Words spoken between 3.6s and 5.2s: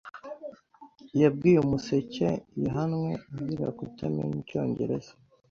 kutamenya Icyongereza.